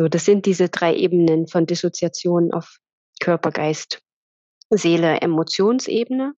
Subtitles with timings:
[0.00, 2.78] So, das sind diese drei Ebenen von Dissoziation auf
[3.18, 4.00] Körper, Geist,
[4.70, 6.34] Seele, Emotionsebene.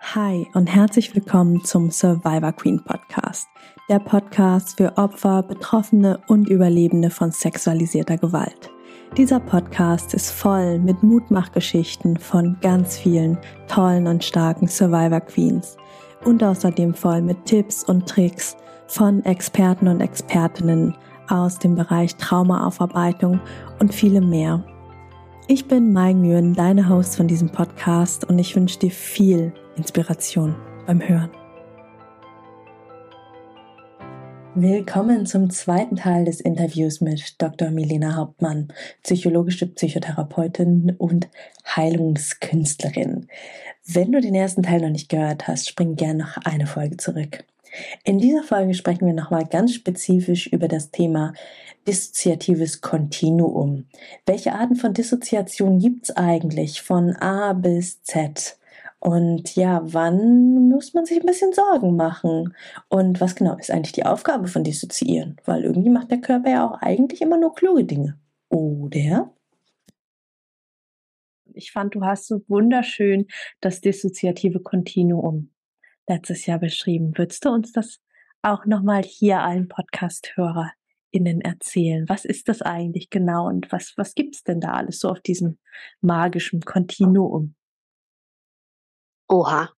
[0.00, 3.48] Hi und herzlich willkommen zum Survivor Queen Podcast.
[3.88, 8.70] Der Podcast für Opfer, Betroffene und Überlebende von sexualisierter Gewalt.
[9.16, 15.76] Dieser Podcast ist voll mit Mutmachgeschichten von ganz vielen tollen und starken Survivor Queens
[16.24, 20.96] und außerdem voll mit Tipps und Tricks von Experten und Expertinnen
[21.28, 23.40] aus dem Bereich Traumaaufarbeitung
[23.78, 24.64] und vielem mehr.
[25.46, 30.54] Ich bin Mai Nguyen, deine Host von diesem Podcast und ich wünsche dir viel Inspiration
[30.86, 31.30] beim Hören.
[34.54, 37.70] Willkommen zum zweiten Teil des Interviews mit Dr.
[37.70, 38.68] Milena Hauptmann,
[39.04, 41.28] psychologische Psychotherapeutin und
[41.76, 43.28] Heilungskünstlerin.
[43.90, 47.44] Wenn du den ersten Teil noch nicht gehört hast, spring gerne noch eine Folge zurück.
[48.04, 51.32] In dieser Folge sprechen wir nochmal ganz spezifisch über das Thema
[51.86, 53.86] dissoziatives Kontinuum.
[54.26, 58.58] Welche Arten von Dissoziation gibt es eigentlich von A bis Z?
[59.00, 62.54] Und ja, wann muss man sich ein bisschen Sorgen machen?
[62.90, 65.38] Und was genau ist eigentlich die Aufgabe von Dissoziieren?
[65.46, 68.18] Weil irgendwie macht der Körper ja auch eigentlich immer nur kluge Dinge.
[68.50, 69.30] Oder?
[71.58, 73.26] Ich fand, du hast so wunderschön
[73.60, 75.52] das dissoziative Kontinuum
[76.08, 77.18] letztes Jahr beschrieben.
[77.18, 77.98] Würdest du uns das
[78.42, 82.08] auch nochmal hier allen Podcast-HörerInnen erzählen?
[82.08, 85.58] Was ist das eigentlich genau und was, was gibt's denn da alles so auf diesem
[86.00, 87.56] magischen Kontinuum?
[89.28, 89.77] Oha.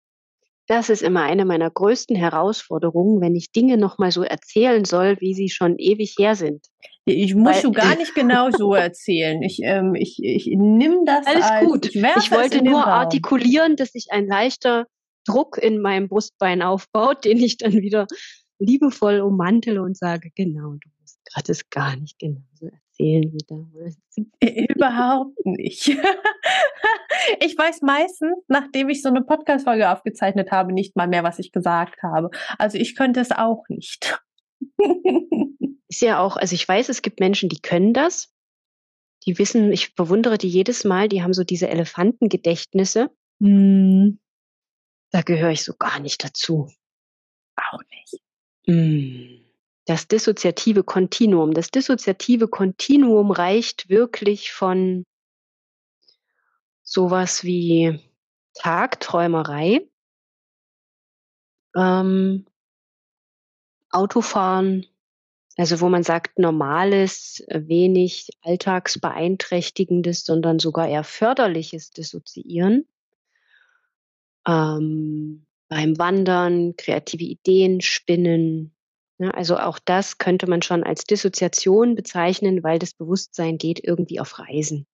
[0.70, 5.34] Das ist immer eine meiner größten Herausforderungen, wenn ich Dinge nochmal so erzählen soll, wie
[5.34, 6.64] sie schon ewig her sind.
[7.04, 9.42] Ich muss Weil, du gar nicht genau so erzählen.
[9.42, 11.86] Ich, ähm, ich, ich nehme das Alles als, gut.
[11.86, 14.86] Ich, ich wollte nur artikulieren, dass sich ein leichter
[15.26, 18.06] Druck in meinem Brustbein aufbaut, den ich dann wieder
[18.60, 23.44] liebevoll ummantele und sage, genau, du musst gerade das gar nicht genau so erzählen wie
[23.46, 23.98] damals.
[24.40, 25.88] Überhaupt nicht.
[27.40, 31.52] ich weiß meistens, nachdem ich so eine Podcast-Folge aufgezeichnet habe, nicht mal mehr, was ich
[31.52, 32.30] gesagt habe.
[32.58, 34.20] Also ich könnte es auch nicht.
[35.88, 38.32] Ist ja auch, also ich weiß, es gibt Menschen, die können das.
[39.26, 43.10] Die wissen, ich bewundere die jedes Mal, die haben so diese Elefantengedächtnisse.
[43.38, 44.18] Mm.
[45.10, 46.68] Da gehöre ich so gar nicht dazu.
[47.56, 48.22] Auch nicht.
[48.66, 49.49] Mm
[49.90, 51.52] das dissoziative Kontinuum.
[51.52, 55.04] Das dissoziative Kontinuum reicht wirklich von
[56.84, 57.98] sowas wie
[58.54, 59.80] Tagträumerei,
[61.74, 62.46] ähm,
[63.90, 64.86] Autofahren,
[65.56, 72.86] also wo man sagt, normales, wenig alltagsbeeinträchtigendes, sondern sogar eher förderliches Dissoziieren.
[74.46, 78.79] Ähm, beim Wandern, kreative Ideen spinnen, ne,
[79.28, 84.38] also auch das könnte man schon als Dissoziation bezeichnen, weil das Bewusstsein geht irgendwie auf
[84.38, 84.86] Reisen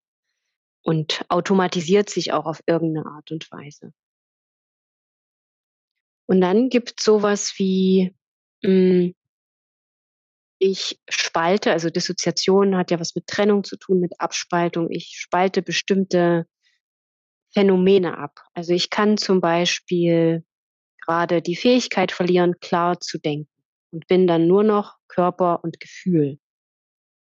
[0.82, 3.92] und automatisiert sich auch auf irgendeine Art und Weise.
[6.26, 8.14] Und dann gibt es sowas wie,
[8.62, 9.14] mh, hm,
[10.58, 14.90] ich spalte, also Dissoziation hat ja was mit Trennung zu tun, mit Abspaltung.
[14.90, 16.46] Ich spalte bestimmte
[17.52, 18.40] Phänomene ab.
[18.54, 20.44] Also ich kann zum Beispiel
[21.04, 23.55] gerade die Fähigkeit verlieren, klar zu denken
[23.96, 26.38] und bin dann nur noch Körper und Gefühl.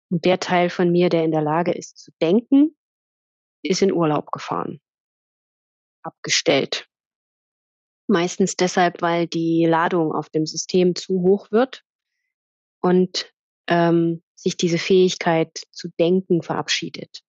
[0.09, 2.77] Und der Teil von mir, der in der Lage ist zu denken,
[3.65, 4.81] ist in Urlaub gefahren,
[6.05, 6.89] abgestellt.
[8.07, 11.83] Meistens deshalb, weil die Ladung auf dem System zu hoch wird
[12.83, 13.35] und
[13.67, 17.23] ähm, sich diese Fähigkeit zu denken verabschiedet.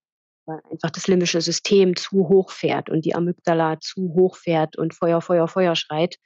[0.45, 4.93] Weil einfach das limbische System zu hoch fährt und die Amygdala zu hoch fährt und
[4.93, 6.17] Feuer, Feuer, Feuer schreit.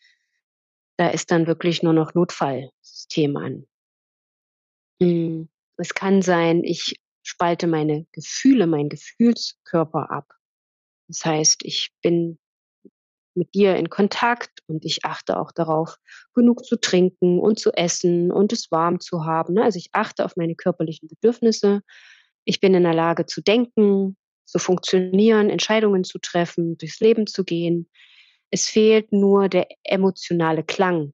[0.98, 3.68] Da ist dann wirklich nur noch Notfall System an.
[5.02, 10.34] Hm, es kann sein, ich spalte meine Gefühle, meinen Gefühlskörper ab.
[11.08, 12.40] Das heißt, ich bin
[13.36, 15.98] mit dir in Kontakt und ich achte auch darauf,
[16.34, 19.56] genug zu trinken und zu essen und es warm zu haben.
[19.56, 19.64] Ne?
[19.64, 21.82] Also ich achte auf meine körperlichen Bedürfnisse.
[22.46, 24.16] Ich bin in der Lage zu denken,
[24.46, 27.90] zu funktionieren, Entscheidungen zu treffen, durchs Leben zu gehen.
[28.56, 31.12] Es fehlt nur der emotionale Klang.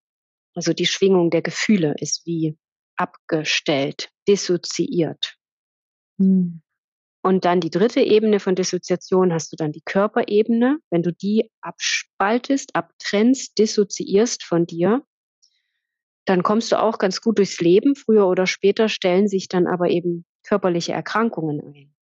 [0.54, 2.56] Also die Schwingung der Gefühle ist wie
[2.98, 5.38] abgestellt, dissoziiert.
[6.20, 6.62] Hm.
[7.24, 10.78] Und dann die dritte Ebene von Dissoziation hast du dann die Körperebene.
[10.92, 15.04] Wenn du die abspaltest, abtrennst, dissoziierst von dir,
[16.26, 17.96] dann kommst du auch ganz gut durchs Leben.
[17.96, 21.96] Früher oder später stellen sich dann aber eben körperliche Erkrankungen ein,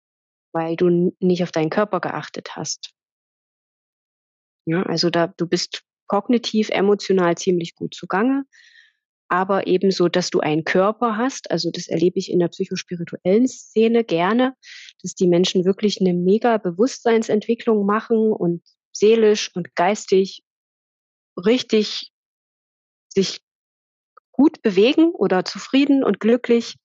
[0.51, 2.93] weil du nicht auf deinen Körper geachtet hast.
[4.69, 8.45] Ja, also da, du bist kognitiv, emotional ziemlich gut zugange.
[9.31, 11.51] aber ebenso, dass du einen Körper hast.
[11.51, 14.55] Also das erlebe ich in der psychospirituellen Szene gerne,
[15.03, 20.43] dass die Menschen wirklich eine mega Bewusstseinsentwicklung machen und seelisch und geistig
[21.37, 22.11] richtig
[23.09, 23.41] sich
[24.31, 26.75] gut bewegen oder zufrieden und glücklich.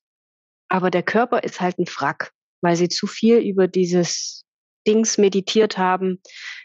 [0.69, 2.33] Aber der Körper ist halt ein Frack,
[2.63, 4.45] weil sie zu viel über dieses
[4.87, 6.21] Dings meditiert haben.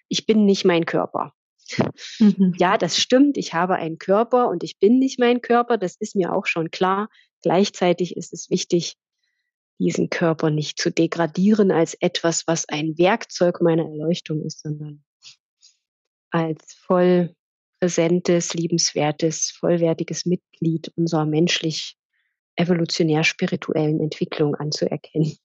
[0.09, 1.33] Ich bin nicht mein Körper.
[2.19, 2.53] Mhm.
[2.57, 3.38] Ja, das stimmt.
[3.38, 5.77] Ich habe einen Körper und ich bin nicht mein Körper.
[5.77, 7.09] Das ist mir auch schon klar.
[7.41, 8.97] Gleichzeitig ist es wichtig,
[9.79, 15.03] diesen Körper nicht zu degradieren als etwas, was ein Werkzeug meiner Erleuchtung ist, sondern
[16.31, 17.33] als voll
[17.79, 21.95] präsentes, liebenswertes, vollwertiges Mitglied unserer menschlich
[22.56, 25.38] evolutionär-spirituellen Entwicklung anzuerkennen.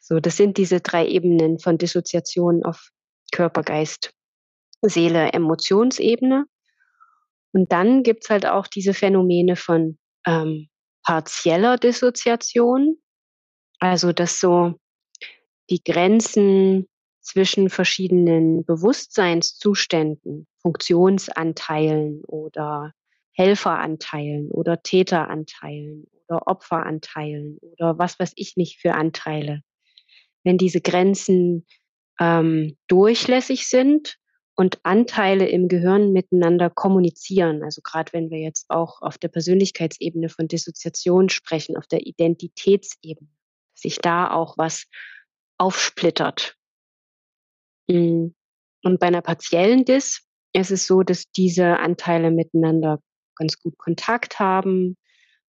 [0.00, 2.90] So, das sind diese drei Ebenen von Dissoziation auf
[3.32, 4.12] Körper, Geist,
[4.82, 6.46] Seele, Emotionsebene.
[7.52, 10.68] Und dann gibt's halt auch diese Phänomene von ähm,
[11.02, 12.98] partieller Dissoziation,
[13.78, 14.74] also dass so
[15.70, 16.86] die Grenzen
[17.20, 22.92] zwischen verschiedenen Bewusstseinszuständen, Funktionsanteilen oder
[23.32, 29.62] Helferanteilen oder Täteranteilen oder Opferanteilen oder was weiß ich nicht für Anteile.
[30.42, 31.66] Wenn diese Grenzen
[32.20, 34.16] ähm, durchlässig sind
[34.56, 40.28] und Anteile im Gehirn miteinander kommunizieren, also gerade wenn wir jetzt auch auf der Persönlichkeitsebene
[40.28, 43.30] von Dissoziation sprechen, auf der Identitätsebene,
[43.74, 44.86] sich da auch was
[45.58, 46.58] aufsplittert
[47.88, 48.34] Mhm.
[48.84, 50.22] Und bei einer partiellen Dis
[50.52, 53.00] ist es so, dass diese Anteile miteinander
[53.34, 54.96] ganz gut Kontakt haben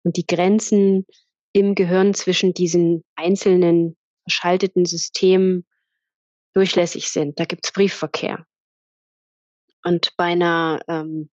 [0.03, 1.05] und die Grenzen
[1.53, 5.65] im Gehirn zwischen diesen einzelnen verschalteten Systemen
[6.57, 7.39] durchlässig sind.
[7.39, 8.43] Da gibt's Briefverkehr.
[9.83, 11.29] Und bei einer, ähm,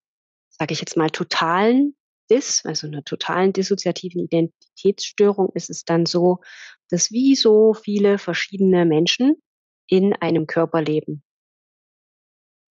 [0.51, 1.97] sage ich jetzt mal, totalen
[2.31, 6.41] Dis, also einer totalen dissoziativen Identitätsstörung, ist es dann so,
[6.91, 9.37] dass wie so viele verschiedene Menschen
[9.89, 11.23] in einem Körper leben.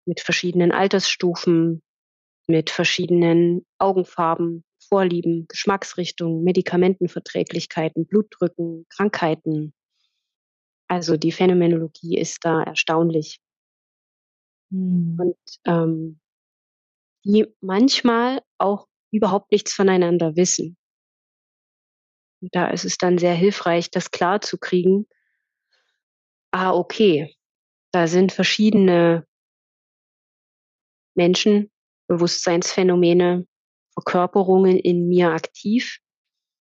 [0.04, 1.82] Mit verschiedenen Altersstufen,
[2.46, 9.75] mit verschiedenen Augenfarben, Vorlieben, Geschmacksrichtungen, Medikamentenverträglichkeiten, Blutdrücken, Krankheiten.
[10.88, 13.40] Also die Phänomenologie ist da erstaunlich.
[14.70, 15.16] Hm.
[15.18, 16.20] Und ähm,
[17.24, 20.76] die manchmal auch überhaupt nichts voneinander wissen.
[22.40, 25.06] Und da ist es dann sehr hilfreich, das klar zu kriegen,
[26.52, 27.34] ah, okay,
[27.92, 29.26] da sind verschiedene
[31.16, 31.70] Menschen,
[32.08, 33.46] Bewusstseinsphänomene,
[33.94, 35.98] Verkörperungen in mir aktiv.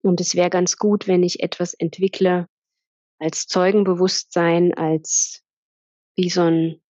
[0.04, 2.48] Und es wäre ganz gut, wenn ich etwas entwickle
[3.20, 5.44] als Zeugenbewusstsein, als
[6.16, 6.82] wie so ein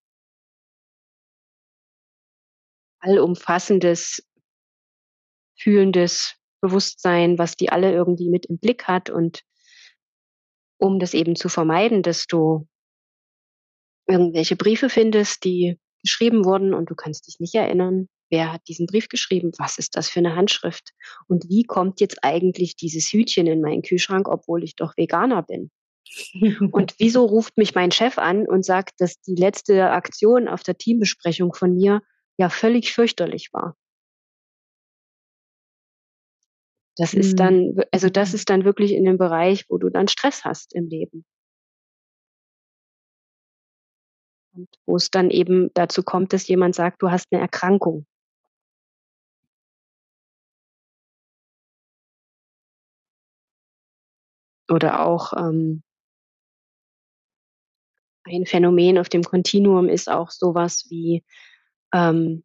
[3.00, 4.24] allumfassendes,
[5.58, 9.44] fühlendes Bewusstsein, was die alle irgendwie mit im Blick hat und
[10.80, 12.68] um das eben zu vermeiden, dass du
[14.08, 18.86] irgendwelche Briefe findest, die geschrieben wurden und du kannst dich nicht erinnern, wer hat diesen
[18.86, 20.92] Brief geschrieben, was ist das für eine Handschrift
[21.28, 25.72] und wie kommt jetzt eigentlich dieses Hütchen in meinen Kühlschrank, obwohl ich doch Veganer bin.
[26.72, 30.78] und wieso ruft mich mein Chef an und sagt, dass die letzte Aktion auf der
[30.78, 32.02] Teambesprechung von mir
[32.38, 33.76] ja völlig fürchterlich war.
[36.98, 37.20] Das mhm.
[37.20, 40.74] ist dann, also das ist dann wirklich in dem Bereich, wo du dann Stress hast
[40.74, 41.26] im Leben.
[44.54, 48.08] Und wo es dann eben dazu kommt, dass jemand sagt, du hast eine Erkrankung.
[54.70, 55.84] Oder auch ähm,
[58.28, 61.24] ein Phänomen auf dem Kontinuum ist auch sowas wie,
[61.94, 62.44] ähm,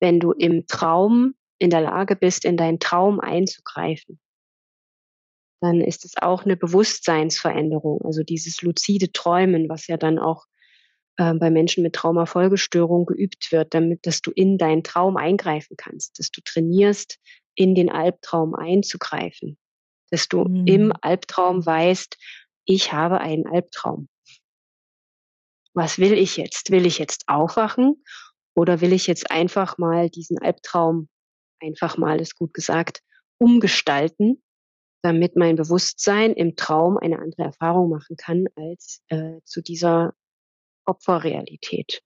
[0.00, 4.20] wenn du im Traum in der Lage bist, in deinen Traum einzugreifen,
[5.60, 8.02] dann ist es auch eine Bewusstseinsveränderung.
[8.02, 10.44] Also dieses luzide Träumen, was ja dann auch
[11.16, 16.18] äh, bei Menschen mit Traumafolgestörung geübt wird, damit, dass du in deinen Traum eingreifen kannst,
[16.18, 17.18] dass du trainierst,
[17.54, 19.56] in den Albtraum einzugreifen,
[20.10, 20.66] dass du mhm.
[20.66, 22.18] im Albtraum weißt,
[22.66, 24.08] ich habe einen Albtraum.
[25.76, 26.70] Was will ich jetzt?
[26.70, 28.02] Will ich jetzt aufwachen
[28.54, 31.10] oder will ich jetzt einfach mal diesen Albtraum
[31.60, 33.02] einfach mal, ist gut gesagt,
[33.38, 34.42] umgestalten,
[35.02, 40.14] damit mein Bewusstsein im Traum eine andere Erfahrung machen kann als äh, zu dieser
[40.86, 42.02] Opferrealität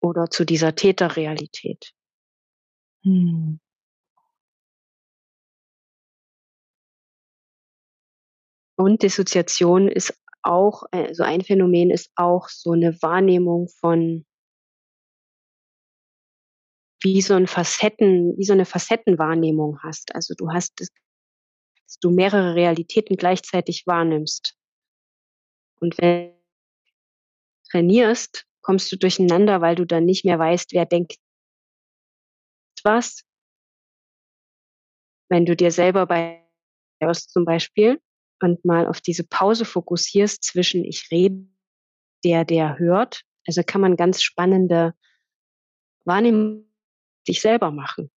[0.00, 1.92] oder zu dieser Täterrealität.
[3.02, 3.58] Hm.
[8.76, 14.24] Und Dissoziation ist auch, also ein Phänomen ist auch so eine Wahrnehmung von
[17.02, 20.14] wie so ein Facetten, wie so eine Facettenwahrnehmung hast.
[20.14, 20.88] Also du hast, dass
[22.00, 24.56] du mehrere Realitäten gleichzeitig wahrnimmst.
[25.80, 31.16] Und wenn du trainierst, kommst du durcheinander, weil du dann nicht mehr weißt, wer denkt
[32.82, 33.22] was.
[35.28, 36.40] Wenn du dir selber bei
[37.12, 38.00] zum Beispiel
[38.40, 41.46] und mal auf diese Pause fokussierst zwischen ich rede,
[42.24, 43.22] der, der hört.
[43.46, 44.94] Also kann man ganz spannende
[46.04, 46.70] Wahrnehmung
[47.26, 48.10] sich selber machen,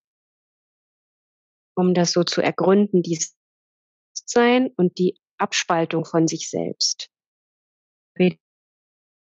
[1.76, 3.36] um das so zu ergründen, dieses
[4.12, 7.10] Sein und die Abspaltung von sich selbst.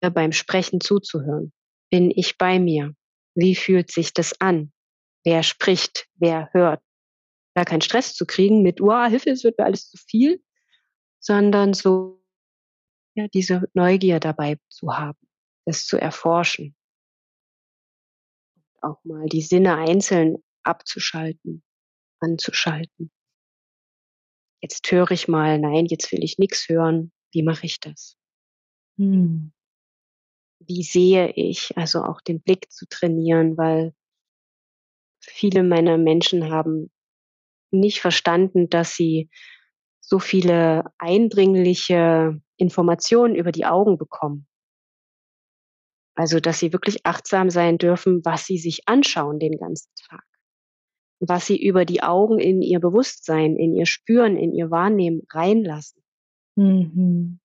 [0.01, 1.51] Beim Sprechen zuzuhören.
[1.89, 2.95] Bin ich bei mir?
[3.33, 4.71] Wie fühlt sich das an?
[5.23, 6.07] Wer spricht?
[6.15, 6.81] Wer hört?
[7.55, 10.43] Da keinen Stress zu kriegen mit, wow, Hilfe, es wird mir alles zu viel,
[11.25, 12.23] sondern so,
[13.15, 15.17] ja, diese Neugier dabei zu haben,
[15.65, 16.75] das zu erforschen.
[18.81, 21.63] Auch mal die Sinne einzeln abzuschalten,
[22.19, 23.11] anzuschalten.
[24.61, 27.11] Jetzt höre ich mal, nein, jetzt will ich nichts hören.
[27.31, 28.17] Wie mache ich das?
[28.97, 29.51] Hm.
[30.59, 31.75] Wie sehe ich?
[31.75, 33.95] Also auch den Blick zu trainieren, weil
[35.21, 36.91] viele meiner Menschen haben
[37.71, 39.29] nicht verstanden, dass sie
[40.07, 44.47] so viele eindringliche Informationen über die Augen bekommen.
[46.15, 50.23] Also, dass sie wirklich achtsam sein dürfen, was sie sich anschauen den ganzen Tag.
[51.19, 56.03] Was sie über die Augen in ihr Bewusstsein, in ihr Spüren, in ihr Wahrnehmen reinlassen.
[56.55, 57.39] Mhm.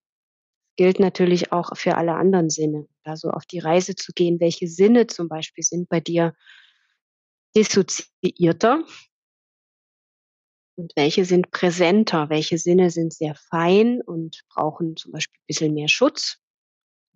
[0.76, 2.87] Gilt natürlich auch für alle anderen Sinne.
[3.05, 6.35] Da so auf die Reise zu gehen, welche Sinne zum Beispiel sind bei dir
[7.57, 8.85] dissoziierter
[10.81, 15.75] und welche sind präsenter, welche Sinne sind sehr fein und brauchen zum Beispiel ein bisschen
[15.75, 16.39] mehr Schutz.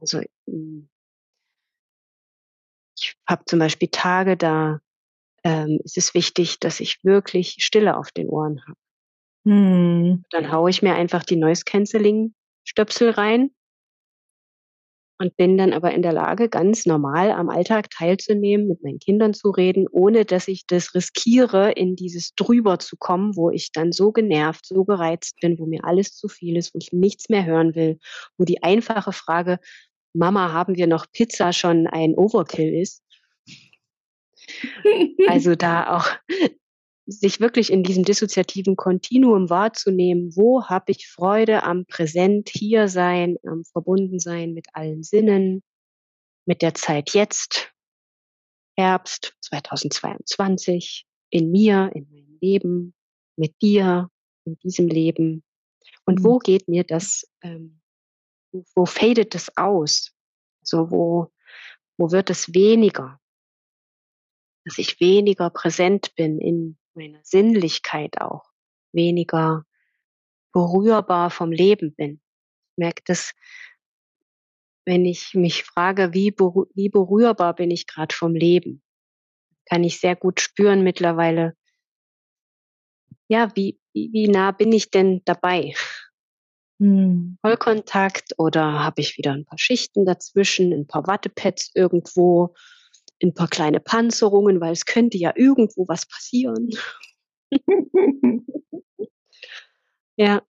[0.01, 0.89] Also hm,
[2.99, 4.81] ich habe zum Beispiel Tage, da
[5.43, 8.79] ähm, ist es wichtig, dass ich wirklich Stille auf den Ohren habe.
[9.47, 10.25] Hm.
[10.31, 13.51] Dann haue ich mir einfach die Noise Cancelling Stöpsel rein
[15.19, 19.35] und bin dann aber in der Lage, ganz normal am Alltag teilzunehmen, mit meinen Kindern
[19.35, 23.93] zu reden, ohne dass ich das riskiere, in dieses drüber zu kommen, wo ich dann
[23.93, 27.45] so genervt, so gereizt bin, wo mir alles zu viel ist, wo ich nichts mehr
[27.45, 27.99] hören will,
[28.39, 29.59] wo die einfache Frage,
[30.15, 33.03] Mama, haben wir noch Pizza schon ein Overkill ist.
[35.27, 36.07] Also da auch
[37.07, 43.37] sich wirklich in diesem dissoziativen Kontinuum wahrzunehmen, wo habe ich Freude am Präsent hier sein,
[43.45, 45.63] am Verbundensein mit allen Sinnen,
[46.47, 47.73] mit der Zeit jetzt,
[48.77, 52.95] Herbst 2022, in mir, in meinem Leben,
[53.37, 54.09] mit dir,
[54.45, 55.45] in diesem Leben.
[56.07, 56.25] Und mhm.
[56.25, 57.81] wo geht mir das, ähm,
[58.75, 60.13] wo fadet das aus?
[60.63, 61.33] So, wo,
[61.99, 63.21] wo wird es weniger?
[64.65, 68.45] Dass ich weniger präsent bin in meiner Sinnlichkeit auch
[68.93, 69.65] weniger
[70.53, 72.21] berührbar vom Leben bin.
[72.71, 73.33] Ich merke das,
[74.87, 78.83] wenn ich mich frage, wie, berühr, wie berührbar bin ich gerade vom Leben,
[79.67, 81.57] kann ich sehr gut spüren mittlerweile,
[83.29, 85.75] ja, wie, wie nah bin ich denn dabei?
[86.81, 87.39] Hm.
[87.41, 92.55] Vollkontakt oder habe ich wieder ein paar Schichten dazwischen, ein paar Wattepads irgendwo,
[93.23, 96.71] ein paar kleine Panzerungen, weil es könnte ja irgendwo was passieren.
[100.17, 100.45] ja.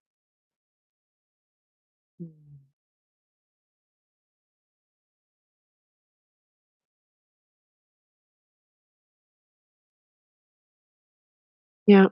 [11.86, 12.10] Ja.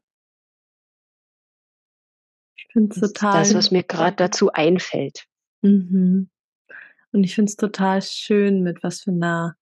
[2.56, 3.40] Ich finde es total.
[3.40, 5.26] Das, was mir gerade dazu einfällt.
[5.62, 6.30] Mhm.
[7.12, 9.56] Und ich finde es total schön, mit was für einer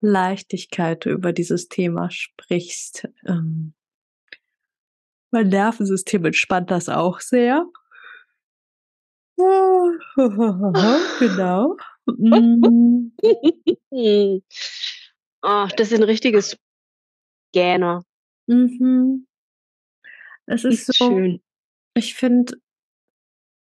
[0.00, 3.08] Leichtigkeit über dieses Thema sprichst.
[3.26, 3.74] Ähm,
[5.30, 7.66] mein Nervensystem entspannt das auch sehr.
[11.18, 11.76] genau.
[12.06, 13.10] Mm.
[15.42, 16.56] oh, das ist ein richtiges
[17.52, 18.04] Gähner.
[18.46, 19.26] Mhm.
[20.46, 21.42] Es ist, ist so schön.
[21.94, 22.56] Ich finde,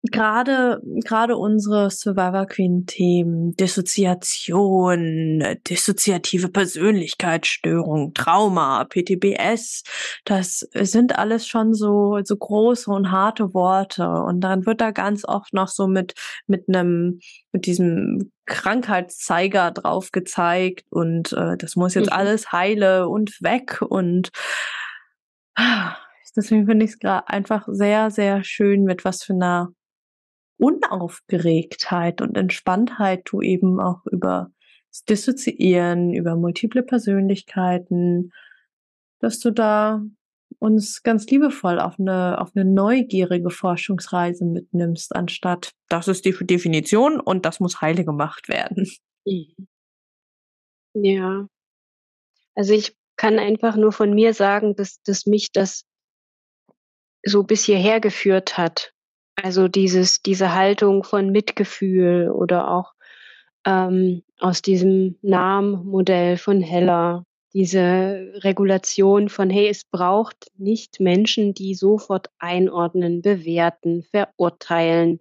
[0.04, 9.82] Gerade, gerade unsere Survivor Queen Themen, Dissoziation, dissoziative Persönlichkeitsstörung, Trauma, PTBS,
[10.24, 14.08] das sind alles schon so, so große und harte Worte.
[14.08, 16.14] Und dann wird da ganz oft noch so mit,
[16.46, 17.18] mit einem,
[17.50, 22.16] mit diesem Krankheitszeiger drauf gezeigt und äh, das muss jetzt mhm.
[22.16, 24.30] alles heile und weg und
[26.36, 29.72] deswegen finde ich es gerade einfach sehr, sehr schön, mit was für einer
[30.58, 34.50] Unaufgeregtheit und Entspanntheit du eben auch über
[34.90, 38.32] das Dissoziieren, über multiple Persönlichkeiten
[39.20, 40.02] dass du da
[40.58, 47.20] uns ganz liebevoll auf eine, auf eine neugierige Forschungsreise mitnimmst, anstatt das ist die Definition
[47.20, 48.90] und das muss heile gemacht werden.
[49.24, 49.68] Mhm.
[50.94, 51.46] Ja.
[52.54, 55.84] Also ich kann einfach nur von mir sagen, dass, dass mich das
[57.24, 58.92] so bis hierher geführt hat.
[59.42, 62.94] Also dieses, diese Haltung von Mitgefühl oder auch
[63.64, 71.74] ähm, aus diesem Namen-Modell von Heller, diese Regulation von, hey, es braucht nicht Menschen, die
[71.74, 75.20] sofort einordnen, bewerten, verurteilen,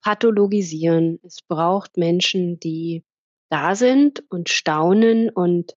[0.00, 1.20] pathologisieren.
[1.22, 3.04] Es braucht Menschen, die
[3.48, 5.76] da sind und staunen und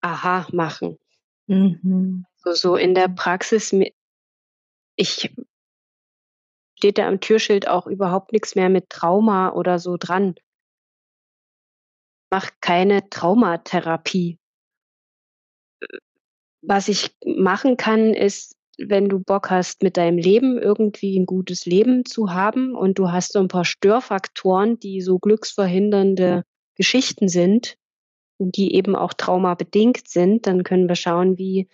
[0.00, 0.98] aha machen.
[1.46, 2.26] Mhm.
[2.36, 3.74] So, so in der Praxis,
[4.96, 5.34] ich
[6.84, 10.34] steht da am Türschild auch überhaupt nichts mehr mit Trauma oder so dran.
[12.30, 14.38] Mach keine Traumatherapie.
[16.60, 21.64] Was ich machen kann, ist, wenn du Bock hast, mit deinem Leben irgendwie ein gutes
[21.64, 27.78] Leben zu haben und du hast so ein paar Störfaktoren, die so glücksverhindernde Geschichten sind
[28.36, 31.66] und die eben auch traumabedingt sind, dann können wir schauen, wie,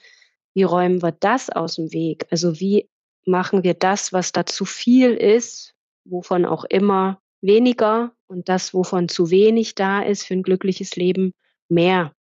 [0.54, 2.28] wie räumen wir das aus dem Weg?
[2.30, 2.88] Also wie
[3.26, 5.74] machen wir das, was da zu viel ist,
[6.04, 11.34] wovon auch immer weniger und das, wovon zu wenig da ist für ein glückliches Leben,
[11.68, 12.14] mehr?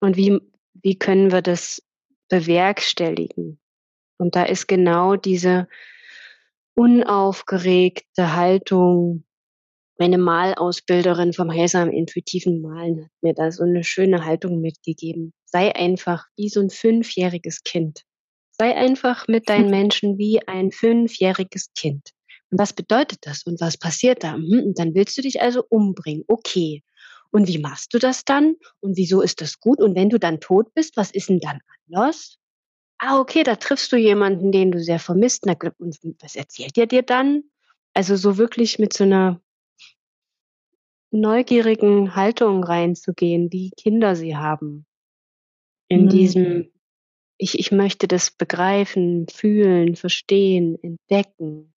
[0.00, 0.40] Und wie,
[0.74, 1.82] wie können wir das
[2.28, 3.60] bewerkstelligen?
[4.18, 5.68] Und da ist genau diese
[6.74, 9.24] unaufgeregte Haltung,
[9.98, 15.32] meine Malausbilderin vom heilsamen intuitiven Malen hat mir da so eine schöne Haltung mitgegeben.
[15.44, 18.04] Sei einfach wie so ein fünfjähriges Kind.
[18.58, 22.10] Sei einfach mit deinen Menschen wie ein fünfjähriges Kind.
[22.50, 23.44] Und was bedeutet das?
[23.44, 24.34] Und was passiert da?
[24.34, 26.24] Hm, und dann willst du dich also umbringen.
[26.28, 26.82] Okay.
[27.30, 28.56] Und wie machst du das dann?
[28.80, 29.80] Und wieso ist das gut?
[29.80, 32.38] Und wenn du dann tot bist, was ist denn dann anders?
[32.98, 35.44] Ah, okay, da triffst du jemanden, den du sehr vermisst.
[35.46, 37.44] Na, und was erzählt er dir dann?
[37.94, 39.40] Also so wirklich mit so einer
[41.10, 44.86] neugierigen Haltung reinzugehen, wie Kinder sie haben.
[45.88, 46.08] In mhm.
[46.08, 46.72] diesem,
[47.38, 51.72] ich, ich möchte das begreifen, fühlen, verstehen, entdecken.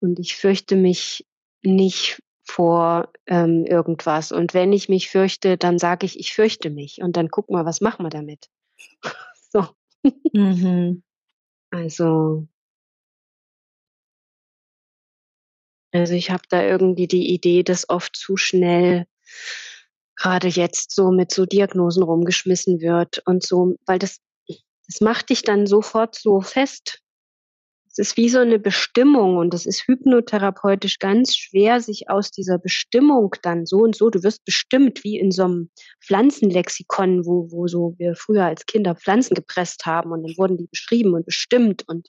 [0.00, 1.26] Und ich fürchte mich
[1.62, 4.32] nicht vor ähm, irgendwas.
[4.32, 6.98] Und wenn ich mich fürchte, dann sage ich, ich fürchte mich.
[7.00, 8.48] Und dann guck mal, was machen wir damit?
[9.50, 9.66] so.
[10.32, 11.02] Mhm.
[11.70, 12.48] Also
[15.92, 19.06] Also ich habe da irgendwie die Idee, dass oft zu schnell
[20.16, 24.18] gerade jetzt so mit so Diagnosen rumgeschmissen wird und so, weil das,
[24.88, 27.00] das macht dich dann sofort so fest.
[27.90, 32.58] Es ist wie so eine Bestimmung und es ist hypnotherapeutisch ganz schwer, sich aus dieser
[32.58, 35.70] Bestimmung dann so und so, du wirst bestimmt wie in so einem
[36.04, 40.68] Pflanzenlexikon, wo, wo so wir früher als Kinder Pflanzen gepresst haben und dann wurden die
[40.68, 42.08] beschrieben und bestimmt und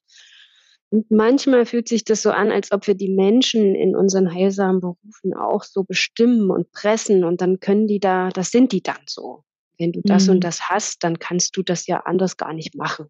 [0.92, 4.82] und manchmal fühlt sich das so an, als ob wir die Menschen in unseren heilsamen
[4.82, 8.98] Berufen auch so bestimmen und pressen und dann können die da, das sind die dann
[9.08, 9.44] so.
[9.80, 10.34] Wenn du das mhm.
[10.34, 13.08] und das hast, dann kannst du das ja anders gar nicht machen.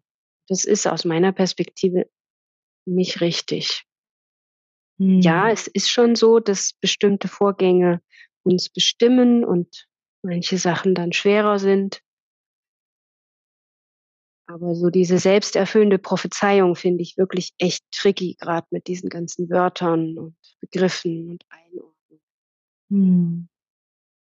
[0.48, 2.08] Das ist aus meiner Perspektive
[2.86, 3.84] nicht richtig.
[4.98, 5.20] Mhm.
[5.20, 8.00] Ja, es ist schon so, dass bestimmte Vorgänge
[8.42, 9.86] uns bestimmen und
[10.22, 12.00] manche Sachen dann schwerer sind.
[14.46, 20.18] Aber so diese selbsterfüllende Prophezeiung finde ich wirklich echt tricky, gerade mit diesen ganzen Wörtern
[20.18, 22.22] und Begriffen und Einordnungen.
[22.90, 23.48] Hm.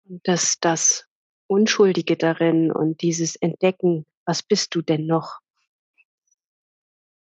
[0.08, 1.07] Und dass das
[1.48, 5.40] Unschuldige darin und dieses Entdecken, was bist du denn noch?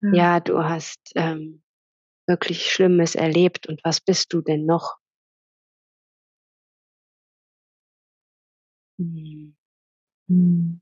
[0.02, 1.64] Ja, ja du hast ähm,
[2.28, 4.98] wirklich Schlimmes erlebt und was bist du denn noch?
[9.00, 9.56] Hm.
[10.28, 10.82] Hm.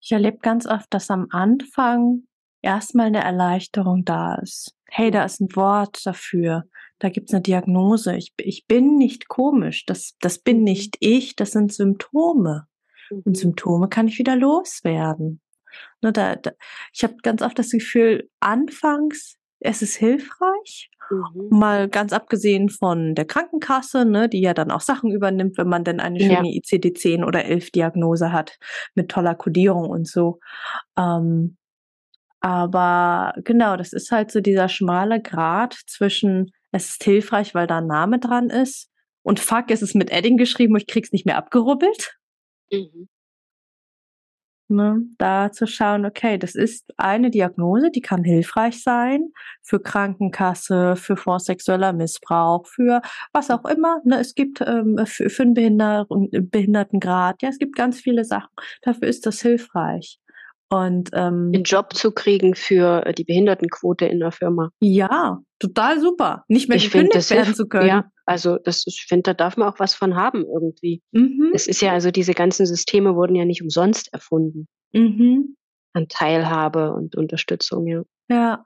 [0.00, 2.22] Ich erlebe ganz oft, dass am Anfang
[2.62, 4.74] erstmal eine Erleichterung da ist.
[4.86, 6.64] Hey, da ist ein Wort dafür.
[6.98, 8.16] Da gibt's eine Diagnose.
[8.16, 9.86] Ich, ich bin nicht komisch.
[9.86, 10.64] Das, das bin mhm.
[10.64, 11.36] nicht ich.
[11.36, 12.66] Das sind Symptome.
[13.10, 13.34] Und mhm.
[13.34, 15.40] Symptome kann ich wieder loswerden.
[16.02, 16.52] Ne, da, da,
[16.92, 20.90] ich habe ganz oft das Gefühl, anfangs es ist hilfreich.
[21.10, 21.58] Mhm.
[21.58, 25.84] Mal ganz abgesehen von der Krankenkasse, ne, die ja dann auch Sachen übernimmt, wenn man
[25.84, 26.60] denn eine schöne ja.
[26.60, 28.58] ICD-10 oder 11 Diagnose hat
[28.94, 30.38] mit toller Kodierung und so.
[30.98, 31.56] Ähm,
[32.40, 37.78] aber genau, das ist halt so dieser schmale Grat zwischen, es ist hilfreich, weil da
[37.78, 38.90] ein Name dran ist
[39.22, 42.18] und fuck, es ist mit Edding geschrieben und ich krieg's nicht mehr abgerubbelt.
[42.72, 43.08] Mhm.
[44.70, 50.94] Ne, da zu schauen, okay, das ist eine Diagnose, die kann hilfreich sein für Krankenkasse,
[50.94, 53.00] für vorsexueller Missbrauch, für
[53.32, 54.02] was auch immer.
[54.04, 58.50] Ne, es gibt ähm, für, für einen Behinder Behindertengrad, ja, es gibt ganz viele Sachen.
[58.82, 60.18] Dafür ist das hilfreich.
[60.70, 64.70] Und ähm, einen Job zu kriegen für die Behindertenquote in der Firma.
[64.80, 66.44] Ja, total super.
[66.48, 67.88] Nicht mehr ich gekündigt werden zu können.
[67.88, 71.02] Ja, also das, ich finde, da darf man auch was von haben irgendwie.
[71.12, 71.52] Mhm.
[71.54, 74.68] Es ist ja also diese ganzen Systeme wurden ja nicht umsonst erfunden.
[74.92, 75.56] Mhm.
[75.94, 78.02] An Teilhabe und Unterstützung, ja.
[78.28, 78.62] Ja.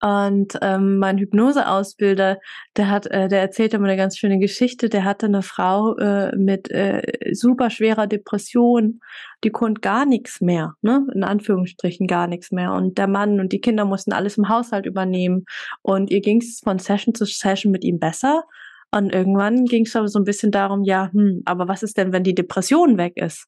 [0.00, 2.38] Und ähm, mein Hypnoseausbilder,
[2.76, 4.88] der hat, äh, der erzählt immer eine ganz schöne Geschichte.
[4.88, 9.00] Der hatte eine Frau äh, mit äh, super schwerer Depression,
[9.44, 11.06] die konnte gar nichts mehr, ne?
[11.14, 12.72] In Anführungsstrichen gar nichts mehr.
[12.72, 15.44] Und der Mann und die Kinder mussten alles im Haushalt übernehmen.
[15.82, 18.44] Und ihr ging es von Session zu Session mit ihm besser.
[18.90, 22.12] Und irgendwann ging es aber so ein bisschen darum, ja, hm, aber was ist denn,
[22.12, 23.46] wenn die Depression weg ist?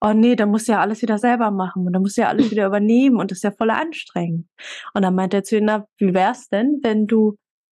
[0.00, 2.66] Oh nee, da muss ja alles wieder selber machen und da muss ja alles wieder
[2.66, 4.46] übernehmen und das ist ja voll anstrengend.
[4.94, 7.36] Und dann meinte er zu ihm, na, wie wär's denn, wenn du,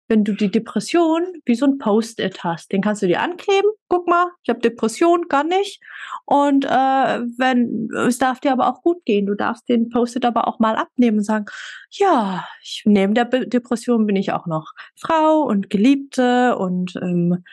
[0.07, 4.07] wenn du die Depression wie so ein Post-it hast, den kannst du dir ankleben, guck
[4.07, 5.81] mal, ich habe Depression, kann nicht.
[6.25, 10.47] Und äh, wenn, es darf dir aber auch gut gehen, du darfst den Post-it aber
[10.47, 11.45] auch mal abnehmen und sagen,
[11.91, 17.43] ja, ich neben der Depression bin ich auch noch Frau und Geliebte und ähm,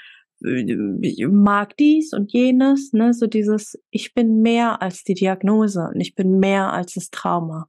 [0.41, 6.15] mag dies und jenes, ne, so dieses, ich bin mehr als die Diagnose und ich
[6.15, 7.69] bin mehr als das Trauma.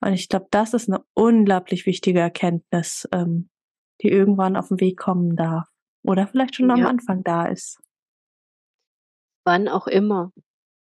[0.00, 3.50] Und ich glaube, das ist eine unglaublich wichtige Erkenntnis, ähm,
[4.02, 5.68] die irgendwann auf den Weg kommen darf.
[6.02, 6.74] Oder vielleicht schon ja.
[6.74, 7.78] am Anfang da ist.
[9.44, 10.32] Wann auch immer.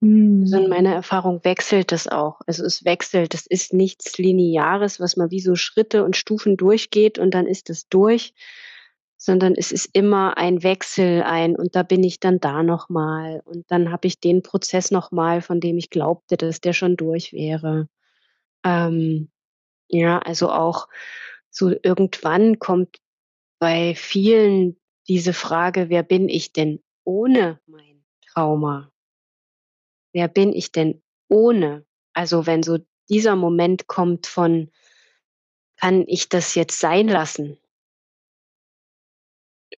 [0.03, 0.41] Hm.
[0.43, 2.41] Also in meiner Erfahrung wechselt das auch.
[2.47, 3.35] Also es wechselt.
[3.35, 7.71] Das ist nichts Lineares, was man wie so Schritte und Stufen durchgeht und dann ist
[7.71, 8.35] es durch,
[9.25, 13.71] sondern es ist immer ein Wechsel ein und da bin ich dann da nochmal und
[13.71, 17.89] dann habe ich den Prozess nochmal, von dem ich glaubte, dass der schon durch wäre.
[18.65, 19.31] Ähm,
[19.89, 20.89] ja, also auch
[21.49, 22.99] so irgendwann kommt
[23.59, 24.77] bei vielen
[25.09, 28.93] diese Frage, wer bin ich denn ohne mein Trauma?
[30.13, 31.87] Wer bin ich denn ohne?
[32.13, 34.71] Also wenn so dieser Moment kommt von,
[35.77, 37.59] kann ich das jetzt sein lassen?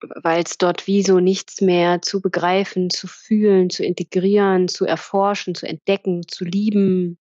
[0.00, 5.54] Weil es dort wie so nichts mehr zu begreifen, zu fühlen, zu integrieren, zu erforschen,
[5.54, 7.18] zu entdecken, zu lieben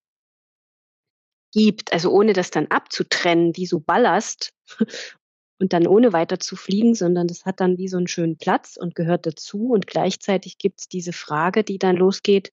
[1.51, 1.93] gibt.
[1.93, 4.53] Also ohne das dann abzutrennen, wie so Ballast
[5.59, 8.77] und dann ohne weiter zu fliegen, sondern das hat dann wie so einen schönen Platz
[8.77, 9.71] und gehört dazu.
[9.71, 12.51] Und gleichzeitig gibt es diese Frage, die dann losgeht,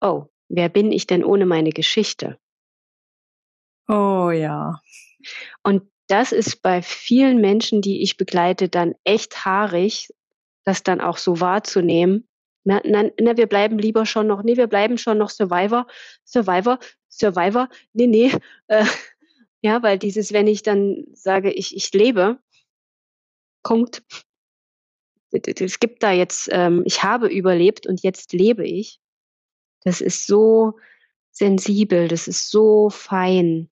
[0.00, 2.38] oh, wer bin ich denn ohne meine Geschichte?
[3.88, 4.80] Oh ja.
[5.62, 10.08] Und das ist bei vielen Menschen, die ich begleite, dann echt haarig,
[10.64, 12.28] das dann auch so wahrzunehmen.
[12.64, 15.86] Na, na, na, wir bleiben lieber schon noch, nee, wir bleiben schon noch Survivor,
[16.24, 18.32] Survivor, Survivor, nee, nee.
[18.68, 18.84] Äh,
[19.62, 22.38] ja, weil dieses, wenn ich dann sage, ich, ich lebe,
[23.62, 24.02] Punkt.
[25.32, 29.00] Es gibt da jetzt, ähm, ich habe überlebt und jetzt lebe ich.
[29.82, 30.78] Das ist so
[31.32, 33.70] sensibel, das ist so fein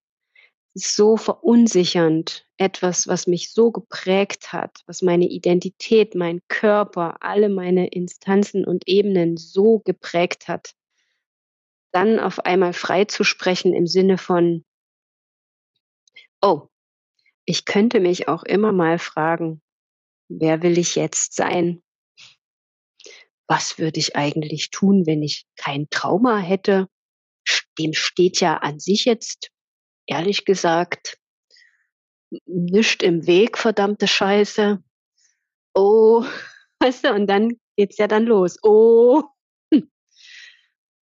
[0.75, 7.89] so verunsichernd, etwas, was mich so geprägt hat, was meine Identität, mein Körper, alle meine
[7.89, 10.75] Instanzen und Ebenen so geprägt hat,
[11.93, 14.65] dann auf einmal frei zu sprechen im Sinne von,
[16.43, 16.69] oh,
[17.45, 19.63] ich könnte mich auch immer mal fragen,
[20.29, 21.83] wer will ich jetzt sein?
[23.47, 26.89] Was würde ich eigentlich tun, wenn ich kein Trauma hätte?
[27.79, 29.54] Dem steht ja an sich jetzt
[30.07, 31.19] ehrlich gesagt,
[32.47, 34.83] nischt im Weg, verdammte Scheiße.
[35.75, 36.25] Oh,
[36.81, 38.59] weißt du, und dann geht's ja dann los.
[38.63, 39.23] Oh.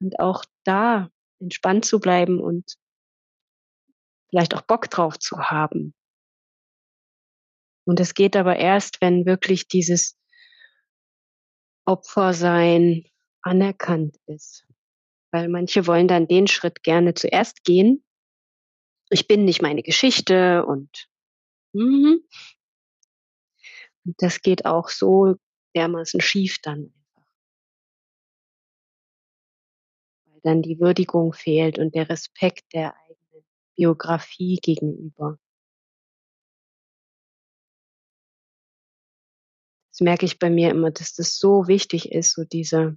[0.01, 1.11] Und auch da
[1.41, 2.77] entspannt zu bleiben und
[4.31, 5.95] vielleicht auch Bock drauf zu haben.
[7.85, 10.17] Und es geht aber erst, wenn wirklich dieses
[11.85, 13.05] Opfersein
[13.43, 14.65] anerkannt ist.
[15.33, 18.05] Weil manche wollen dann den Schritt gerne zuerst gehen
[19.13, 21.09] ich bin nicht meine Geschichte und,
[21.73, 22.25] mhm.
[24.05, 25.37] und das geht auch so
[25.77, 27.29] dermaßen schief dann einfach.
[30.25, 33.45] Weil dann die Würdigung fehlt und der Respekt der eigenen
[33.77, 35.39] Biografie gegenüber.
[39.91, 42.97] Das merke ich bei mir immer, dass das so wichtig ist, so diese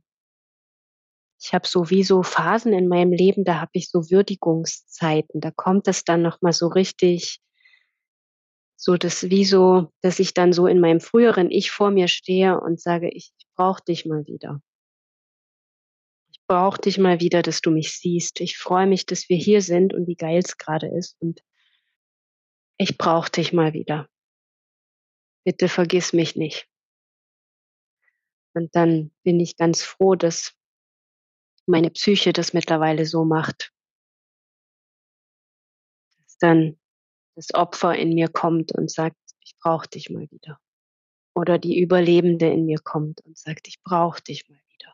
[1.45, 5.41] ich habe sowieso Phasen in meinem Leben, da habe ich so Würdigungszeiten.
[5.41, 7.39] Da kommt es dann noch mal so richtig,
[8.75, 12.59] so das wie so, dass ich dann so in meinem früheren Ich vor mir stehe
[12.59, 14.59] und sage, ich brauche dich mal wieder.
[16.31, 18.41] Ich brauche dich mal wieder, dass du mich siehst.
[18.41, 21.15] Ich freue mich, dass wir hier sind und wie geil es gerade ist.
[21.19, 21.43] Und
[22.79, 24.09] ich brauche dich mal wieder.
[25.43, 26.67] Bitte vergiss mich nicht.
[28.55, 30.54] Und dann bin ich ganz froh, dass
[31.67, 33.71] meine Psyche das mittlerweile so macht,
[36.17, 36.79] Dass dann
[37.35, 40.59] das Opfer in mir kommt und sagt, ich brauche dich mal wieder.
[41.35, 44.93] Oder die Überlebende in mir kommt und sagt, ich brauche dich mal wieder.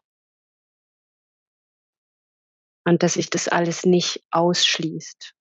[2.85, 5.35] Und dass sich das alles nicht ausschließt.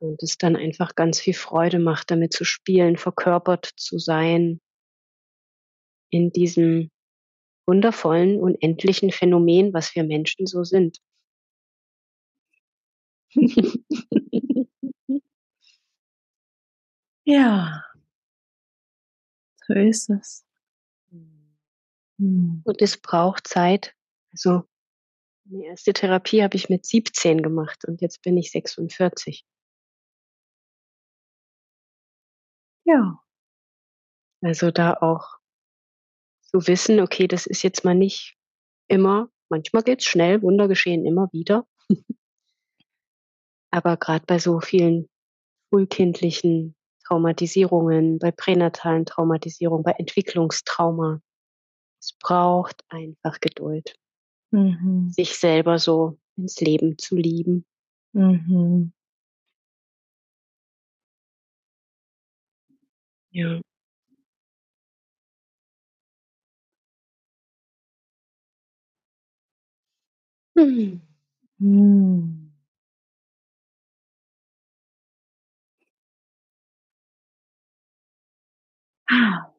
[0.00, 4.60] Und es dann einfach ganz viel Freude macht, damit zu spielen, verkörpert zu sein
[6.10, 6.90] in diesem
[7.66, 10.98] wundervollen, unendlichen Phänomen, was wir Menschen so sind.
[17.24, 17.84] ja,
[19.66, 20.44] so ist es.
[22.18, 22.62] Hm.
[22.64, 23.94] Und es braucht Zeit.
[24.32, 24.64] Also,
[25.44, 29.44] die erste Therapie habe ich mit 17 gemacht und jetzt bin ich 46.
[32.84, 33.20] Ja.
[34.42, 35.37] Also da auch
[36.48, 38.36] zu wissen, okay, das ist jetzt mal nicht
[38.88, 41.66] immer, manchmal geht's schnell, Wunder geschehen immer wieder.
[43.70, 45.08] Aber gerade bei so vielen
[45.70, 46.74] frühkindlichen
[47.06, 51.20] Traumatisierungen, bei pränatalen Traumatisierungen, bei Entwicklungstrauma,
[52.00, 53.94] es braucht einfach Geduld,
[54.52, 55.10] Mhm.
[55.10, 57.66] sich selber so ins Leben zu lieben.
[58.14, 58.92] Mhm.
[63.32, 63.60] Ja.
[71.60, 72.50] Mhm.
[79.10, 79.50] Ah.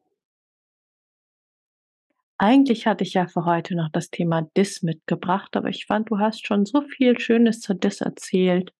[2.38, 6.18] Eigentlich hatte ich ja für heute noch das Thema Dis mitgebracht, aber ich fand, du
[6.18, 8.72] hast schon so viel Schönes zur Dis erzählt.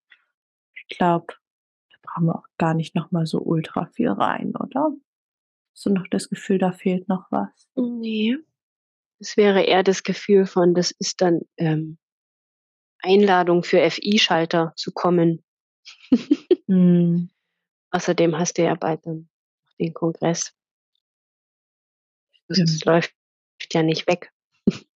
[0.88, 1.26] Ich glaube,
[1.90, 4.90] da brauchen wir auch gar nicht noch mal so ultra viel rein, oder?
[5.74, 7.68] Hast du noch das Gefühl, da fehlt noch was?
[7.76, 8.38] Ne.
[9.20, 11.98] Es wäre eher das Gefühl von, das ist dann, ähm,
[13.02, 15.42] Einladung für FI-Schalter zu kommen.
[16.68, 17.30] Mhm.
[17.92, 19.28] Außerdem hast du ja bald dann
[19.80, 20.52] den Kongress.
[22.48, 22.84] Das Stimmt.
[22.84, 23.14] läuft
[23.72, 24.30] ja nicht weg.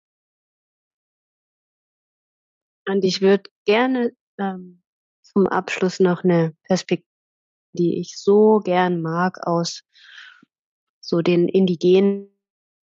[2.89, 4.83] Und ich würde gerne, ähm,
[5.23, 7.05] zum Abschluss noch 'ne Perspek
[7.75, 9.83] die ich so gern mag aus
[11.07, 12.31] so den indigenen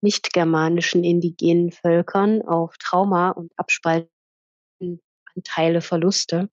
[0.02, 4.11] nicht-germanischen indigenen Völkern auf Trauma und Abspalten,
[5.36, 6.50] Anteile, Verluste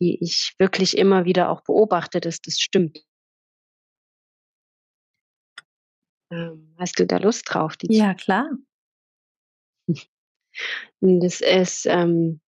[0.00, 2.98] die ich wirklich immer wieder auch beobachte, dass das stimmt.
[6.32, 8.50] Ähm, hast du da Lust drauf, Ja, klar.
[11.02, 12.40] Das ist, ähm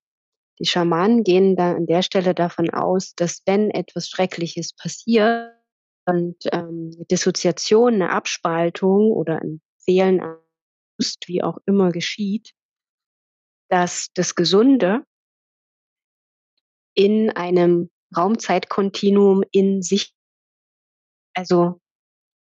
[0.60, 5.52] die Schamanen gehen da an der Stelle davon aus, dass wenn etwas Schreckliches passiert
[6.06, 10.22] und, ähm, Dissoziation, 'ne Abspaltung oder 'n Fehlen
[11.28, 12.52] wie auch immer geschieht
[13.68, 15.04] dass das Gesunde
[16.94, 20.12] in einem Raum-Zeit-Kontinuum in sich
[21.34, 21.80] also,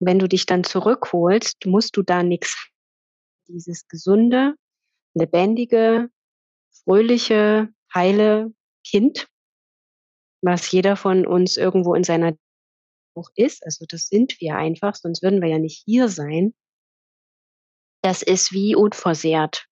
[0.01, 2.71] wenn du dich dann zurückholst, musst du da nix
[3.47, 4.55] dieses gesunde,
[5.12, 6.09] lebendige,
[6.83, 8.55] fröhliche, heile
[8.87, 9.29] Kind,
[10.43, 12.37] was jeder von uns irgendwo in seiner
[13.15, 16.55] auch ist, also das sind wir einfach, sonst würden wir ja nicht hier sein
[18.07, 19.67] das ist wie unversehrt.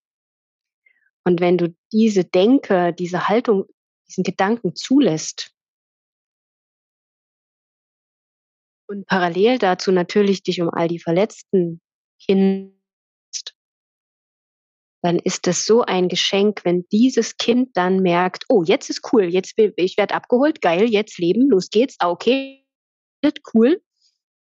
[1.24, 3.64] Und wenn du diese Denke, diese Haltung,
[4.08, 5.50] diesen Gedanken zulässt
[8.86, 11.80] und parallel dazu natürlich dich um all die Verletzten
[15.02, 19.24] dann ist das so ein Geschenk, wenn dieses Kind dann merkt: „Oh, jetzt ist cool,
[19.24, 21.96] jetzt will ich werde abgeholt, geil, jetzt leben, los geht's.
[21.98, 22.64] Ah, okay,
[23.54, 23.82] cool.“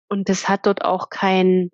[0.10, 1.72] Und das hat dort auch kein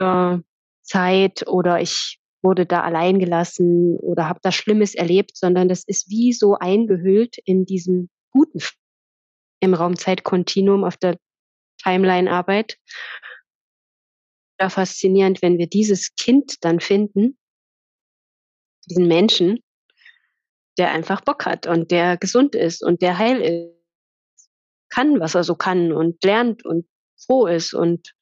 [0.00, 0.38] äh,
[0.82, 6.08] Zeit oder ich wurde da allein gelassen oder habe da Schlimmes erlebt, sondern das ist
[6.08, 8.60] wie so eingehüllt in diesem guten
[9.60, 11.18] im Raum-Zeit-Kontinuum auf der
[11.82, 12.78] Timeline-Arbeit.
[14.60, 17.36] Ja, faszinierend, wenn wir dieses Kind dann finden
[18.88, 19.60] diesen Menschen
[20.78, 23.74] der einfach Bock hat und der gesund ist und der heil ist,
[24.90, 28.14] kann, was er so kann und lernt und froh ist und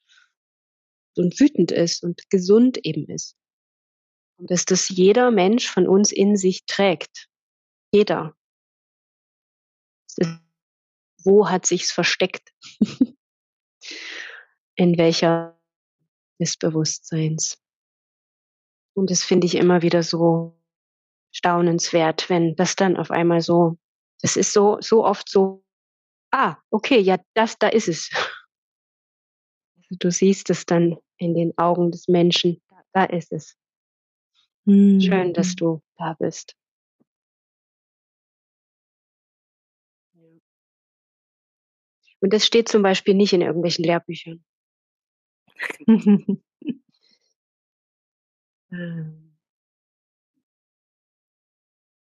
[1.17, 3.37] und wütend ist und gesund eben ist.
[4.39, 7.29] Und dass das jeder Mensch von uns in sich trägt.
[7.93, 8.35] Jeder.
[11.25, 12.53] Wo hat sich's versteckt?
[14.79, 15.59] In welcher
[16.41, 17.57] des Bewusstseins?
[18.97, 20.55] Und das finde ich immer wieder so
[21.33, 23.79] staunenswert, wenn das dann auf einmal so
[24.23, 25.65] das ist so so oft so:
[26.33, 28.11] „Ah, okay, ja, das da ist es.“
[29.91, 33.55] Du siehst es dann in den Augen des Menschen, da da ist es.
[34.67, 35.01] Mhm.
[35.01, 36.55] Schön, dass du da bist.
[42.21, 44.43] Und das steht zum Beispiel nicht in irgendwelchen Lehrbüchern.
[48.73, 49.33] Ähm.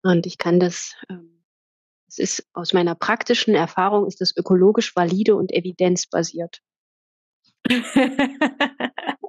[0.03, 1.43] Und ich kann das, ähm,
[2.07, 6.61] es ist aus meiner praktischen Erfahrung ist das ökologisch valide und evidenzbasiert.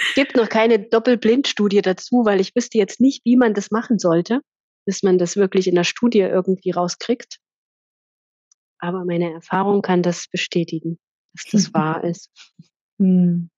[0.00, 3.98] Es gibt noch keine Doppelblindstudie dazu, weil ich wüsste jetzt nicht, wie man das machen
[3.98, 4.40] sollte,
[4.86, 7.38] bis man das wirklich in der Studie irgendwie rauskriegt.
[8.78, 10.98] Aber meine Erfahrung kann das bestätigen,
[11.34, 12.30] dass das wahr ist.
[12.98, 13.50] Hm.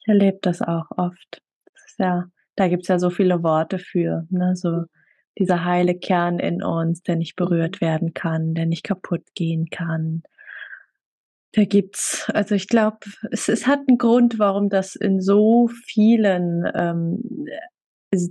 [0.00, 1.42] Ich erlebe das auch oft.
[1.72, 2.24] Das ist ja,
[2.56, 4.54] da gibt's ja so viele Worte für, ne?
[4.56, 4.84] So
[5.38, 7.86] dieser heile Kern in uns, der nicht berührt mhm.
[7.86, 10.22] werden kann, der nicht kaputt gehen kann.
[11.52, 12.98] Da gibt's, also ich glaube,
[13.30, 17.46] es, es hat einen Grund, warum das in so vielen ähm,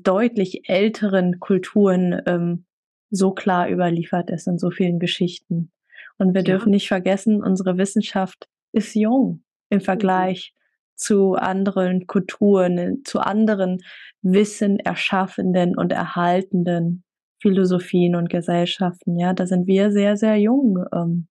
[0.02, 2.66] deutlich älteren Kulturen ähm,
[3.10, 5.72] so klar überliefert ist in so vielen Geschichten.
[6.18, 6.46] Und wir ja.
[6.46, 9.84] dürfen nicht vergessen, unsere Wissenschaft ist jung im mhm.
[9.84, 10.54] Vergleich
[10.96, 13.80] zu anderen Kulturen, zu anderen
[14.22, 17.04] Wissen erschaffenden und erhaltenden
[17.42, 19.18] Philosophien und Gesellschaften.
[19.20, 20.84] Ja, da sind wir sehr, sehr jung.
[20.94, 21.28] Ähm,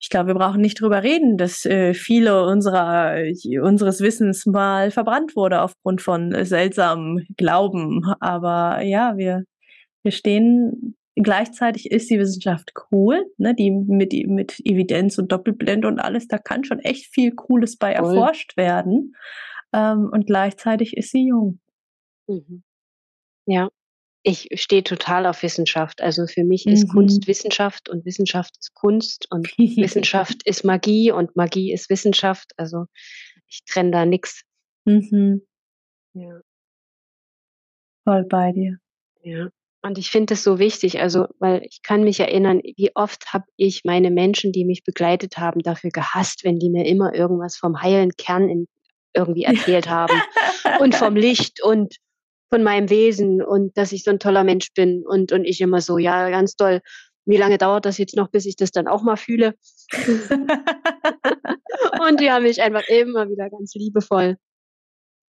[0.00, 3.14] ich glaube, wir brauchen nicht drüber reden, dass äh, viele unserer
[3.62, 8.04] unseres Wissens mal verbrannt wurde aufgrund von seltsamen Glauben.
[8.18, 9.44] Aber ja, wir
[10.02, 15.98] wir stehen gleichzeitig ist die Wissenschaft cool, ne, die mit, mit Evidenz und Doppelblende und
[15.98, 18.14] alles, da kann schon echt viel Cooles bei cool.
[18.14, 19.14] erforscht werden.
[19.72, 21.60] Ähm, und gleichzeitig ist sie jung.
[22.28, 22.62] Mhm.
[23.46, 23.68] Ja,
[24.22, 26.00] ich stehe total auf Wissenschaft.
[26.00, 26.92] Also für mich ist mhm.
[26.92, 32.52] Kunst Wissenschaft und Wissenschaft ist Kunst und Wissenschaft ist Magie und Magie ist Wissenschaft.
[32.56, 32.86] Also
[33.48, 34.42] ich trenne da nichts.
[34.84, 35.42] Mhm.
[36.14, 36.40] Ja.
[38.04, 38.78] Voll bei dir.
[39.22, 39.48] Ja.
[39.84, 43.44] Und ich finde es so wichtig, also, weil ich kann mich erinnern, wie oft habe
[43.56, 47.82] ich meine Menschen, die mich begleitet haben, dafür gehasst, wenn die mir immer irgendwas vom
[47.82, 48.68] heilen Kern in,
[49.12, 50.14] irgendwie erzählt haben
[50.80, 51.96] und vom Licht und
[52.48, 55.80] von meinem Wesen und dass ich so ein toller Mensch bin und, und ich immer
[55.80, 56.80] so, ja, ganz toll.
[57.24, 59.54] Wie lange dauert das jetzt noch, bis ich das dann auch mal fühle?
[62.06, 64.36] und die haben mich einfach immer wieder ganz liebevoll.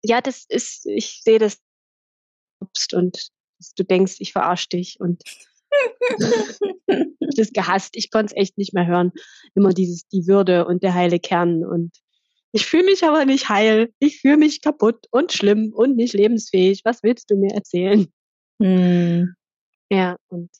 [0.02, 1.58] Ja, das ist, ich sehe das
[2.92, 3.30] und
[3.76, 5.22] du denkst, ich verarsche dich und
[7.36, 7.96] das gehasst.
[7.96, 9.12] Ich konnte es echt nicht mehr hören.
[9.54, 11.92] Immer dieses, die Würde und der heile Kern und
[12.54, 13.92] ich fühle mich aber nicht heil.
[13.98, 16.82] Ich fühle mich kaputt und schlimm und nicht lebensfähig.
[16.84, 18.12] Was willst du mir erzählen?
[18.62, 19.34] Hm.
[19.90, 20.50] Ja, und,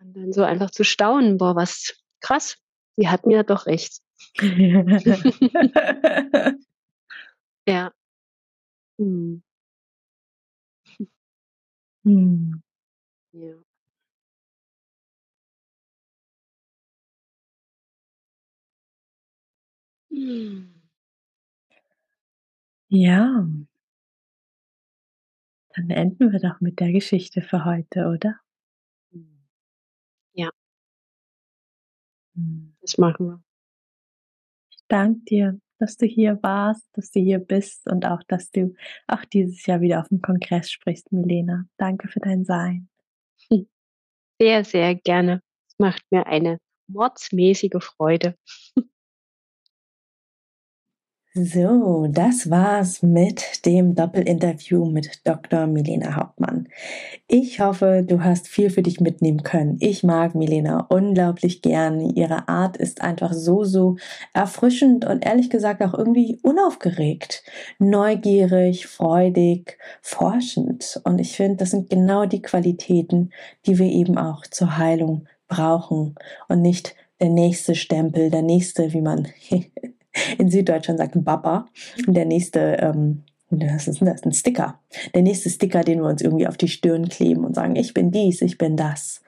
[0.00, 2.58] und dann so einfach zu staunen, boah, was krass,
[2.96, 4.00] die hat mir doch recht.
[7.66, 7.90] ja.
[8.98, 9.42] Hm.
[12.06, 12.60] Hm.
[13.32, 13.62] Ja.
[22.90, 23.46] Ja.
[25.74, 28.36] Dann enden wir doch mit der Geschichte für heute, oder?
[30.34, 30.50] Ja.
[32.36, 32.74] Hm.
[32.82, 33.42] Das machen wir.
[34.72, 38.74] Ich danke dir dass du hier warst, dass du hier bist und auch, dass du
[39.06, 41.66] auch dieses Jahr wieder auf dem Kongress sprichst, Milena.
[41.76, 42.88] Danke für dein Sein.
[44.38, 45.40] Sehr, sehr gerne.
[45.66, 46.58] Es macht mir eine
[46.88, 48.36] mordsmäßige Freude.
[51.38, 55.66] So, das war's mit dem Doppelinterview mit Dr.
[55.66, 56.66] Milena Hauptmann.
[57.28, 59.76] Ich hoffe, du hast viel für dich mitnehmen können.
[59.80, 62.00] Ich mag Milena unglaublich gern.
[62.00, 63.96] Ihre Art ist einfach so, so
[64.32, 67.42] erfrischend und ehrlich gesagt auch irgendwie unaufgeregt,
[67.78, 71.02] neugierig, freudig, forschend.
[71.04, 73.30] Und ich finde, das sind genau die Qualitäten,
[73.66, 76.14] die wir eben auch zur Heilung brauchen
[76.48, 79.28] und nicht der nächste Stempel, der nächste, wie man
[80.38, 81.66] in Süddeutschland sagt Baba.
[82.06, 84.24] Der nächste, ähm, das ist das?
[84.24, 84.80] Ein Sticker.
[85.14, 88.10] Der nächste Sticker, den wir uns irgendwie auf die Stirn kleben und sagen, ich bin
[88.10, 89.22] dies, ich bin das.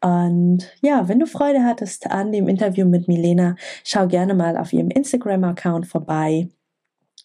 [0.00, 4.72] Und ja, wenn du Freude hattest an dem Interview mit Milena, schau gerne mal auf
[4.72, 6.48] ihrem Instagram-Account vorbei.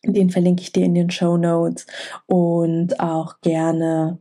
[0.03, 1.87] Den verlinke ich dir in den Show Notes
[2.27, 4.19] und auch gerne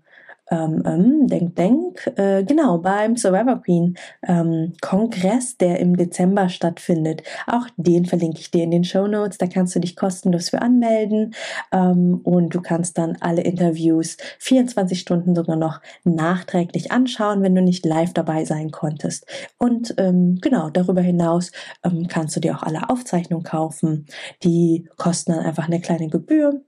[0.55, 3.97] ähm, ähm, denk, denk, äh, genau, beim Survivor Queen
[4.27, 7.23] ähm, Kongress, der im Dezember stattfindet.
[7.47, 9.39] Auch den verlinke ich dir in den Show Notes.
[9.39, 11.35] Da kannst du dich kostenlos für anmelden
[11.73, 17.63] ähm, und du kannst dann alle Interviews 24 Stunden sogar noch nachträglich anschauen, wenn du
[17.63, 19.27] nicht live dabei sein konntest.
[19.59, 21.51] Und ähm, genau, darüber hinaus
[21.85, 24.07] ähm, kannst du dir auch alle Aufzeichnungen kaufen.
[24.45, 26.63] Die kosten dann einfach eine kleine Gebühr.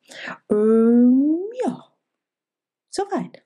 [0.50, 1.84] Ähm, ja,
[2.90, 3.45] soweit.